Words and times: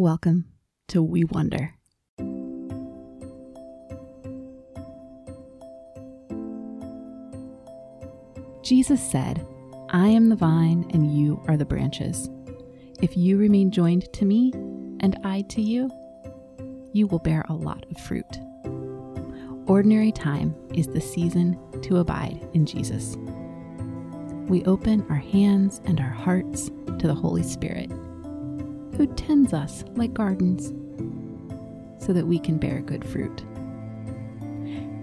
Welcome 0.00 0.46
to 0.88 1.02
We 1.02 1.24
Wonder. 1.24 1.74
Jesus 8.62 8.98
said, 8.98 9.46
I 9.90 10.08
am 10.08 10.30
the 10.30 10.36
vine 10.36 10.90
and 10.94 11.14
you 11.14 11.44
are 11.46 11.58
the 11.58 11.66
branches. 11.66 12.30
If 13.02 13.14
you 13.14 13.36
remain 13.36 13.70
joined 13.70 14.10
to 14.14 14.24
me 14.24 14.52
and 15.00 15.18
I 15.22 15.42
to 15.50 15.60
you, 15.60 15.90
you 16.94 17.06
will 17.06 17.18
bear 17.18 17.44
a 17.50 17.52
lot 17.52 17.84
of 17.90 18.00
fruit. 18.00 18.24
Ordinary 19.66 20.12
time 20.12 20.54
is 20.72 20.86
the 20.86 21.02
season 21.02 21.58
to 21.82 21.98
abide 21.98 22.48
in 22.54 22.64
Jesus. 22.64 23.18
We 24.48 24.64
open 24.64 25.06
our 25.10 25.16
hands 25.16 25.82
and 25.84 26.00
our 26.00 26.08
hearts 26.08 26.70
to 26.86 27.06
the 27.06 27.14
Holy 27.14 27.42
Spirit, 27.42 27.90
who 29.00 29.06
tends 29.14 29.54
us 29.54 29.82
like 29.94 30.12
gardens 30.12 30.74
so 32.04 32.12
that 32.12 32.26
we 32.26 32.38
can 32.38 32.58
bear 32.58 32.82
good 32.82 33.02
fruit. 33.02 33.42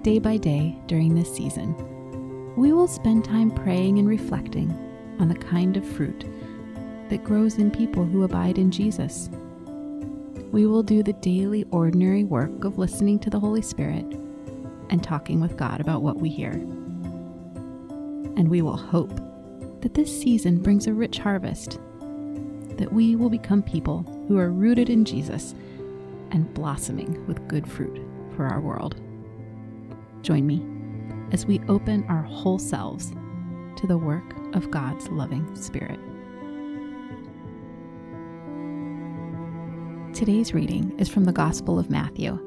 Day 0.03 0.19
by 0.19 0.37
day 0.37 0.77
during 0.85 1.15
this 1.15 1.35
season, 1.35 1.73
we 2.55 2.73
will 2.73 2.87
spend 2.87 3.25
time 3.25 3.49
praying 3.49 3.97
and 3.97 4.07
reflecting 4.07 4.69
on 5.19 5.29
the 5.29 5.33
kind 5.33 5.77
of 5.77 5.83
fruit 5.83 6.25
that 7.09 7.23
grows 7.23 7.55
in 7.55 7.71
people 7.71 8.05
who 8.05 8.21
abide 8.21 8.59
in 8.59 8.69
Jesus. 8.69 9.31
We 10.51 10.67
will 10.67 10.83
do 10.83 11.01
the 11.01 11.13
daily, 11.13 11.65
ordinary 11.71 12.23
work 12.23 12.65
of 12.65 12.77
listening 12.77 13.17
to 13.21 13.31
the 13.31 13.39
Holy 13.39 13.63
Spirit 13.63 14.05
and 14.91 15.03
talking 15.03 15.41
with 15.41 15.57
God 15.57 15.81
about 15.81 16.03
what 16.03 16.17
we 16.17 16.29
hear. 16.29 16.51
And 18.35 18.47
we 18.47 18.61
will 18.61 18.77
hope 18.77 19.15
that 19.81 19.95
this 19.95 20.21
season 20.21 20.61
brings 20.61 20.85
a 20.85 20.93
rich 20.93 21.17
harvest, 21.17 21.79
that 22.77 22.91
we 22.91 23.15
will 23.15 23.29
become 23.29 23.61
people 23.61 24.03
who 24.27 24.37
are 24.37 24.51
rooted 24.51 24.89
in 24.89 25.05
Jesus 25.05 25.53
and 26.31 26.53
blossoming 26.53 27.25
with 27.27 27.47
good 27.47 27.67
fruit 27.67 28.01
for 28.35 28.45
our 28.45 28.61
world. 28.61 28.99
Join 30.21 30.45
me 30.45 30.65
as 31.31 31.45
we 31.45 31.61
open 31.67 32.05
our 32.07 32.23
whole 32.23 32.59
selves 32.59 33.11
to 33.77 33.87
the 33.87 33.97
work 33.97 34.35
of 34.55 34.71
God's 34.71 35.07
loving 35.09 35.55
Spirit. 35.55 35.99
Today's 40.13 40.53
reading 40.53 40.97
is 40.97 41.09
from 41.09 41.25
the 41.25 41.31
Gospel 41.31 41.77
of 41.77 41.89
Matthew, 41.89 42.39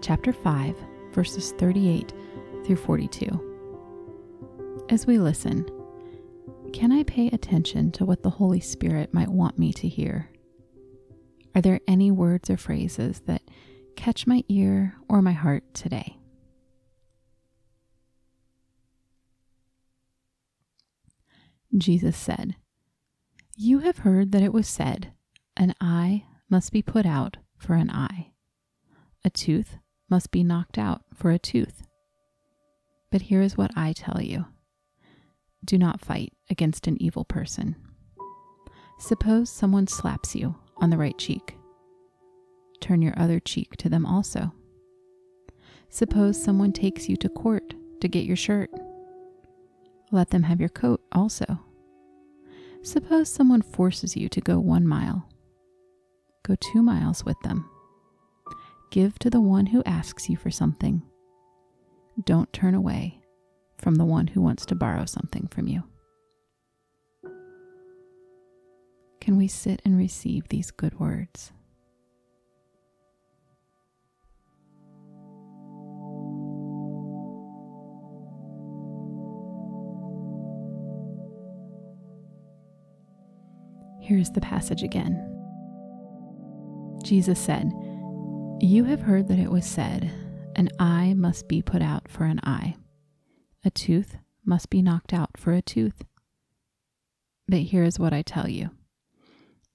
chapter 0.00 0.32
5, 0.32 0.76
verses 1.12 1.52
38 1.58 2.12
through 2.64 2.76
42. 2.76 3.46
As 4.88 5.06
we 5.06 5.18
listen, 5.18 5.68
can 6.72 6.92
I 6.92 7.02
pay 7.02 7.28
attention 7.28 7.90
to 7.92 8.04
what 8.04 8.22
the 8.22 8.30
Holy 8.30 8.60
Spirit 8.60 9.12
might 9.12 9.28
want 9.28 9.58
me 9.58 9.72
to 9.74 9.88
hear? 9.88 10.30
Are 11.54 11.60
there 11.60 11.80
any 11.88 12.10
words 12.10 12.48
or 12.48 12.56
phrases 12.56 13.20
that 13.26 13.42
catch 13.96 14.26
my 14.26 14.44
ear 14.48 14.94
or 15.08 15.20
my 15.20 15.32
heart 15.32 15.74
today? 15.74 16.16
Jesus 21.76 22.16
said, 22.16 22.56
You 23.56 23.80
have 23.80 23.98
heard 23.98 24.32
that 24.32 24.42
it 24.42 24.52
was 24.52 24.68
said, 24.68 25.12
An 25.56 25.74
eye 25.80 26.24
must 26.48 26.72
be 26.72 26.82
put 26.82 27.06
out 27.06 27.36
for 27.56 27.74
an 27.74 27.90
eye, 27.90 28.32
a 29.24 29.30
tooth 29.30 29.76
must 30.08 30.30
be 30.30 30.42
knocked 30.42 30.78
out 30.78 31.02
for 31.14 31.30
a 31.30 31.38
tooth. 31.38 31.86
But 33.12 33.22
here 33.22 33.42
is 33.42 33.56
what 33.56 33.70
I 33.76 33.92
tell 33.92 34.20
you 34.20 34.46
do 35.70 35.78
not 35.78 36.00
fight 36.00 36.32
against 36.50 36.86
an 36.86 37.00
evil 37.00 37.24
person. 37.24 37.76
Suppose 38.98 39.48
someone 39.48 39.86
slaps 39.86 40.34
you 40.34 40.56
on 40.76 40.90
the 40.90 40.98
right 40.98 41.16
cheek. 41.16 41.56
Turn 42.80 43.00
your 43.00 43.14
other 43.16 43.40
cheek 43.40 43.76
to 43.76 43.88
them 43.88 44.04
also. 44.04 44.52
Suppose 45.88 46.42
someone 46.42 46.72
takes 46.72 47.08
you 47.08 47.16
to 47.16 47.28
court 47.28 47.74
to 48.00 48.08
get 48.08 48.24
your 48.24 48.36
shirt 48.36 48.70
let 50.10 50.30
them 50.30 50.42
have 50.42 50.58
your 50.58 50.68
coat 50.68 51.00
also. 51.12 51.60
Suppose 52.82 53.28
someone 53.28 53.62
forces 53.62 54.16
you 54.16 54.28
to 54.30 54.40
go 54.40 54.58
one 54.58 54.86
mile. 54.86 55.28
Go 56.42 56.56
two 56.56 56.82
miles 56.82 57.24
with 57.24 57.38
them. 57.42 57.70
Give 58.90 59.16
to 59.20 59.30
the 59.30 59.40
one 59.40 59.66
who 59.66 59.84
asks 59.84 60.28
you 60.28 60.36
for 60.36 60.50
something. 60.50 61.02
Don't 62.24 62.52
turn 62.52 62.74
away 62.74 63.19
from 63.80 63.96
the 63.96 64.04
one 64.04 64.28
who 64.28 64.40
wants 64.40 64.66
to 64.66 64.74
borrow 64.74 65.04
something 65.04 65.48
from 65.48 65.66
you. 65.66 65.82
Can 69.20 69.36
we 69.36 69.48
sit 69.48 69.82
and 69.84 69.96
receive 69.98 70.48
these 70.48 70.70
good 70.70 70.98
words? 70.98 71.52
Here's 84.00 84.30
the 84.30 84.40
passage 84.40 84.82
again. 84.82 85.14
Jesus 87.04 87.38
said, 87.38 87.70
You 88.60 88.84
have 88.84 89.00
heard 89.00 89.28
that 89.28 89.38
it 89.38 89.50
was 89.50 89.64
said, 89.64 90.10
An 90.56 90.68
eye 90.80 91.14
must 91.14 91.46
be 91.46 91.62
put 91.62 91.80
out 91.80 92.08
for 92.08 92.24
an 92.24 92.40
eye, 92.42 92.74
a 93.64 93.70
tooth 93.70 94.16
must 94.44 94.70
be 94.70 94.82
knocked 94.82 95.12
out 95.12 95.30
for 95.36 95.52
a 95.52 95.62
tooth. 95.62 96.02
But 97.48 97.60
here 97.60 97.84
is 97.84 97.98
what 97.98 98.12
I 98.12 98.22
tell 98.22 98.48
you 98.48 98.70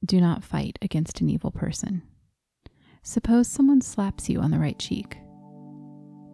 do 0.04 0.22
not 0.22 0.44
fight 0.44 0.78
against 0.82 1.22
an 1.22 1.30
evil 1.30 1.50
person. 1.52 2.04
Suppose 3.02 3.48
someone 3.48 3.82
slaps 3.82 4.30
you 4.30 4.40
on 4.40 4.52
the 4.52 4.60
right 4.60 4.78
cheek. 4.78 5.18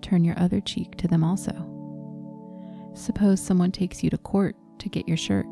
Turn 0.02 0.26
your 0.26 0.38
other 0.38 0.60
cheek 0.60 0.98
to 0.98 1.08
them 1.08 1.24
also. 1.24 1.52
Suppose 2.96 3.42
someone 3.42 3.72
takes 3.72 4.04
you 4.04 4.10
to 4.10 4.18
court 4.18 4.56
to 4.80 4.90
get 4.90 5.08
your 5.08 5.18
shirt 5.18 5.46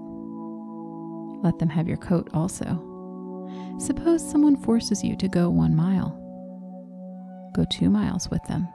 let 1.42 1.58
them 1.58 1.70
have 1.70 1.88
your 1.88 1.98
coat 1.98 2.30
also. 2.34 2.86
Suppose 3.80 4.28
someone 4.28 4.58
forces 4.58 5.04
you 5.04 5.16
to 5.18 5.28
go 5.28 5.50
one 5.50 5.76
mile. 5.76 6.16
Go 7.56 7.66
two 7.70 7.90
miles 7.90 8.30
with 8.30 8.44
them. 8.44 8.68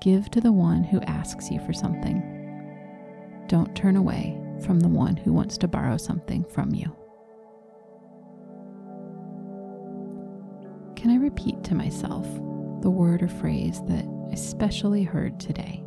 Give 0.00 0.30
to 0.30 0.40
the 0.40 0.52
one 0.52 0.84
who 0.84 1.00
asks 1.02 1.50
you 1.50 1.58
for 1.60 1.72
something. 1.72 2.22
Don't 3.48 3.74
turn 3.74 3.96
away 3.96 4.40
from 4.64 4.80
the 4.80 4.88
one 4.88 5.16
who 5.16 5.32
wants 5.32 5.58
to 5.58 5.68
borrow 5.68 5.96
something 5.96 6.44
from 6.44 6.74
you. 6.74 6.94
Can 10.96 11.10
I 11.10 11.16
repeat 11.16 11.62
to 11.64 11.74
myself 11.74 12.26
the 12.82 12.90
word 12.90 13.22
or 13.22 13.28
phrase 13.28 13.80
that 13.86 14.04
I 14.04 14.32
especially 14.32 15.02
heard 15.02 15.38
today? 15.38 15.82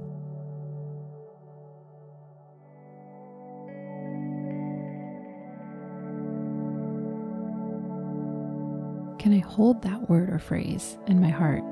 Can 9.19 9.33
I 9.33 9.39
hold 9.39 9.81
that 9.81 10.09
word 10.09 10.29
or 10.29 10.39
phrase 10.39 10.97
in 11.07 11.21
my 11.21 11.29
heart 11.29 11.63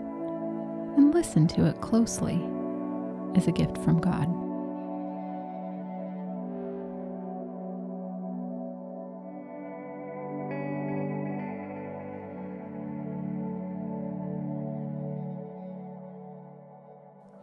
and 0.97 1.13
listen 1.13 1.47
to 1.47 1.65
it 1.65 1.79
closely 1.79 2.41
as 3.35 3.47
a 3.47 3.51
gift 3.51 3.77
from 3.77 3.99
God? 3.99 4.27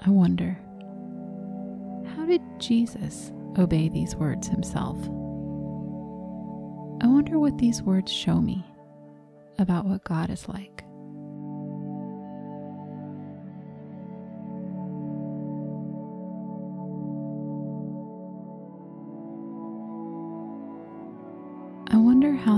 I 0.06 0.10
wonder, 0.10 0.58
how 2.14 2.26
did 2.26 2.42
Jesus 2.58 3.32
obey 3.56 3.88
these 3.88 4.14
words 4.16 4.46
himself? 4.46 4.98
I 7.00 7.06
wonder 7.06 7.38
what 7.38 7.56
these 7.56 7.82
words 7.82 8.12
show 8.12 8.40
me 8.40 8.66
about 9.58 9.86
what 9.86 10.04
God 10.04 10.28
is 10.28 10.46
like. 10.48 10.84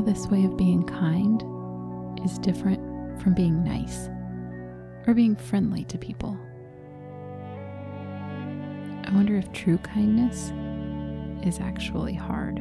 This 0.07 0.29
way 0.29 0.45
of 0.45 0.57
being 0.57 0.85
kind 0.85 1.43
is 2.25 2.39
different 2.39 2.81
from 3.21 3.35
being 3.35 3.65
nice 3.65 4.09
or 5.09 5.15
being 5.15 5.35
friendly 5.35 5.83
to 5.85 5.99
people. 5.99 6.39
I 9.05 9.11
wonder 9.13 9.37
if 9.37 9.53
true 9.53 9.79
kindness 9.79 10.53
is 11.45 11.59
actually 11.59 12.15
hard. 12.15 12.59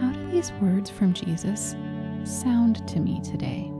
How 0.00 0.12
do 0.12 0.30
these 0.30 0.50
words 0.62 0.88
from 0.88 1.12
Jesus 1.12 1.74
sound 2.26 2.86
to 2.88 3.00
me 3.00 3.20
today? 3.22 3.70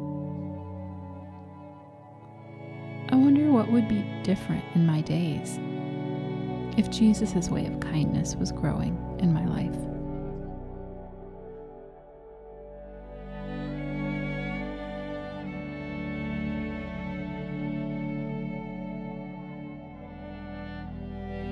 I 3.09 3.17
wonder 3.17 3.51
what 3.51 3.71
would 3.71 3.89
be 3.89 4.05
different 4.23 4.65
in 4.75 4.87
my 4.87 5.01
days 5.01 5.59
if 6.77 6.91
Jesus' 6.91 7.49
way 7.49 7.67
of 7.67 7.81
kindness 7.81 8.37
was 8.37 8.53
growing 8.53 8.97
in 9.19 9.33
my 9.33 9.45
life. 9.47 9.75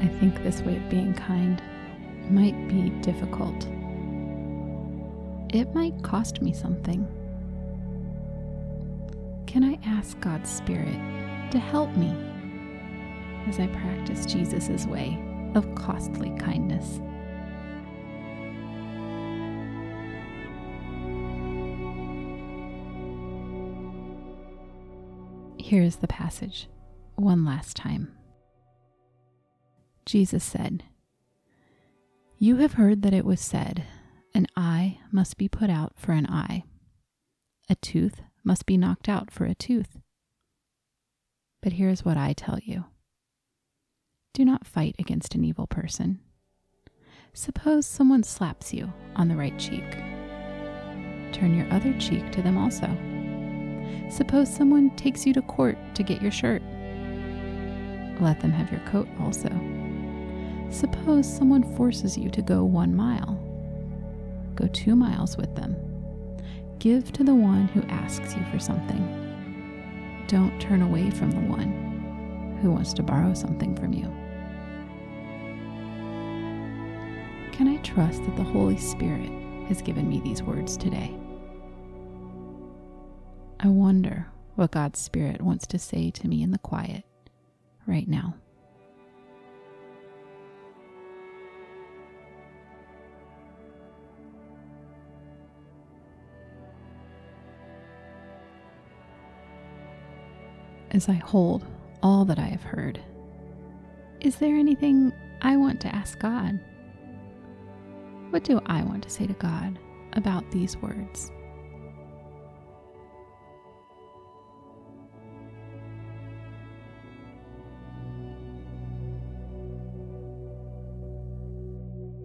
I 0.02 0.08
think 0.18 0.42
this 0.42 0.60
way 0.60 0.76
of 0.76 0.88
being 0.90 1.14
kind 1.14 1.62
might 2.30 2.68
be 2.68 2.90
difficult. 3.00 3.66
It 5.54 5.72
might 5.72 6.02
cost 6.02 6.42
me 6.42 6.52
something. 6.52 7.06
Can 9.46 9.62
I 9.62 9.78
ask 9.86 10.18
God's 10.18 10.50
Spirit 10.50 10.98
to 11.52 11.60
help 11.60 11.94
me 11.96 12.12
as 13.46 13.60
I 13.60 13.68
practice 13.68 14.26
Jesus' 14.26 14.84
way 14.84 15.16
of 15.54 15.72
costly 15.76 16.30
kindness? 16.40 17.00
Here's 25.64 25.96
the 25.96 26.08
passage 26.08 26.68
one 27.14 27.44
last 27.44 27.76
time. 27.76 28.12
Jesus 30.04 30.42
said, 30.42 30.82
You 32.38 32.56
have 32.56 32.72
heard 32.72 33.02
that 33.02 33.14
it 33.14 33.24
was 33.24 33.40
said, 33.40 33.84
An 34.34 34.46
eye 34.56 34.98
must 35.12 35.36
be 35.38 35.48
put 35.48 35.70
out 35.70 35.92
for 35.96 36.10
an 36.10 36.26
eye, 36.26 36.64
a 37.70 37.76
tooth 37.76 38.20
must 38.42 38.66
be 38.66 38.76
knocked 38.76 39.08
out 39.08 39.30
for 39.30 39.44
a 39.44 39.54
tooth. 39.54 40.00
But 41.62 41.74
here's 41.74 42.04
what 42.04 42.16
I 42.16 42.32
tell 42.32 42.58
you 42.58 42.86
do 44.32 44.44
not 44.44 44.66
fight 44.66 44.96
against 44.98 45.36
an 45.36 45.44
evil 45.44 45.68
person. 45.68 46.18
Suppose 47.32 47.86
someone 47.86 48.24
slaps 48.24 48.74
you 48.74 48.92
on 49.14 49.28
the 49.28 49.36
right 49.36 49.56
cheek. 49.56 49.88
Turn 51.32 51.54
your 51.56 51.72
other 51.72 51.92
cheek 52.00 52.32
to 52.32 52.42
them 52.42 52.58
also. 52.58 52.88
Suppose 54.10 54.52
someone 54.52 54.94
takes 54.96 55.24
you 55.24 55.32
to 55.34 55.42
court 55.42 55.78
to 55.94 56.02
get 56.02 56.20
your 56.20 56.32
shirt. 56.32 56.62
Let 58.20 58.40
them 58.40 58.50
have 58.50 58.72
your 58.72 58.80
coat 58.80 59.08
also. 59.20 59.50
Suppose 60.70 61.32
someone 61.32 61.76
forces 61.76 62.18
you 62.18 62.28
to 62.30 62.42
go 62.42 62.64
one 62.64 62.94
mile. 62.94 63.53
Go 64.54 64.66
two 64.68 64.94
miles 64.94 65.36
with 65.36 65.54
them. 65.54 65.76
Give 66.78 67.12
to 67.12 67.24
the 67.24 67.34
one 67.34 67.66
who 67.68 67.82
asks 67.84 68.34
you 68.34 68.44
for 68.52 68.58
something. 68.58 70.24
Don't 70.28 70.58
turn 70.60 70.82
away 70.82 71.10
from 71.10 71.30
the 71.30 71.40
one 71.40 72.58
who 72.60 72.70
wants 72.70 72.92
to 72.94 73.02
borrow 73.02 73.34
something 73.34 73.74
from 73.76 73.92
you. 73.92 74.04
Can 77.52 77.68
I 77.68 77.76
trust 77.78 78.24
that 78.24 78.36
the 78.36 78.42
Holy 78.42 78.78
Spirit 78.78 79.30
has 79.68 79.80
given 79.80 80.08
me 80.08 80.20
these 80.20 80.42
words 80.42 80.76
today? 80.76 81.14
I 83.60 83.68
wonder 83.68 84.26
what 84.56 84.72
God's 84.72 84.98
Spirit 84.98 85.40
wants 85.40 85.66
to 85.68 85.78
say 85.78 86.10
to 86.10 86.28
me 86.28 86.42
in 86.42 86.50
the 86.50 86.58
quiet 86.58 87.04
right 87.86 88.08
now. 88.08 88.34
As 100.94 101.08
I 101.08 101.14
hold 101.14 101.66
all 102.02 102.24
that 102.26 102.38
I 102.38 102.44
have 102.46 102.62
heard, 102.62 103.00
is 104.20 104.36
there 104.36 104.54
anything 104.54 105.12
I 105.42 105.56
want 105.56 105.80
to 105.80 105.94
ask 105.94 106.18
God? 106.20 106.58
What 108.30 108.44
do 108.44 108.60
I 108.66 108.82
want 108.84 109.02
to 109.02 109.10
say 109.10 109.26
to 109.26 109.32
God 109.34 109.78
about 110.12 110.48
these 110.52 110.76
words? 110.76 111.32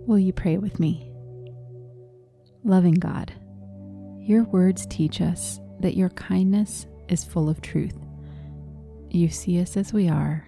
Will 0.06 0.20
you 0.20 0.34
pray 0.34 0.58
with 0.58 0.80
me? 0.80 1.12
Loving 2.64 2.96
God, 2.96 3.34
your 4.20 4.44
words 4.44 4.86
teach 4.88 5.22
us 5.22 5.60
that 5.80 5.96
your 5.96 6.10
kindness 6.10 6.86
is 7.08 7.24
full 7.24 7.50
of 7.50 7.62
truth 7.62 7.96
you 9.16 9.30
see 9.30 9.60
us 9.62 9.76
as 9.76 9.94
we 9.94 10.08
are, 10.08 10.48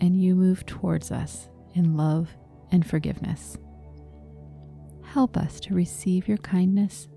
and 0.00 0.20
you 0.20 0.34
move 0.34 0.66
towards 0.66 1.10
us 1.12 1.48
in 1.74 1.96
love 1.96 2.28
and 2.72 2.86
forgiveness. 2.86 3.56
Help 5.02 5.36
us 5.36 5.60
to 5.60 5.74
receive 5.74 6.28
your 6.28 6.38
kindness 6.38 7.08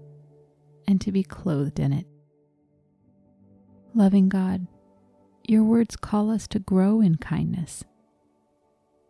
and 0.88 1.00
to 1.02 1.12
be 1.12 1.24
clothed 1.24 1.80
in 1.80 1.94
it. 1.94 2.06
Loving 3.94 4.30
God, 4.30 4.68
your 5.48 5.64
words 5.64 5.96
call 5.96 6.30
us 6.30 6.48
to 6.50 6.60
grow 6.60 7.02
in 7.02 7.16
kindness 7.16 7.84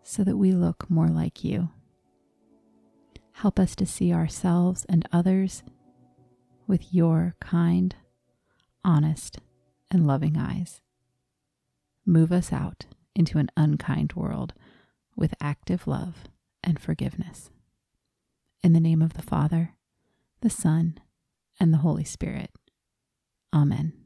so 0.04 0.24
that 0.24 0.38
we 0.38 0.52
look 0.52 0.90
more 0.90 1.08
like 1.08 1.44
you. 1.44 1.70
Help 3.32 3.60
us 3.60 3.76
to 3.76 3.86
see 3.86 4.14
ourselves 4.14 4.86
and 4.88 5.08
others 5.12 5.64
with 6.68 6.94
your 6.94 7.36
kind, 7.40 7.96
honest, 8.84 9.40
and 9.90 10.06
loving 10.06 10.38
eyes 10.38 10.82
move 12.06 12.32
us 12.32 12.52
out 12.52 12.86
into 13.16 13.38
an 13.38 13.50
unkind 13.56 14.14
world 14.14 14.54
with 15.16 15.34
active 15.40 15.88
love 15.88 16.26
and 16.64 16.80
forgiveness. 16.80 17.50
In 18.62 18.74
the 18.74 18.80
name 18.80 19.02
of 19.02 19.14
the 19.14 19.22
Father, 19.22 19.76
the 20.42 20.50
Son, 20.50 20.98
and 21.60 21.74
the 21.74 21.80
Holy 21.80 22.04
Spirit. 22.04 22.52
Amen. 23.54 24.03